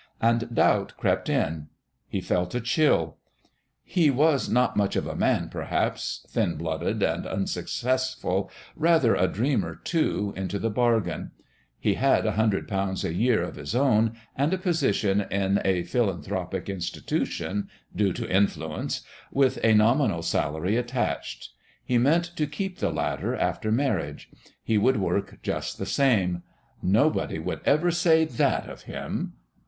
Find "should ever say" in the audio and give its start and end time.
27.43-28.25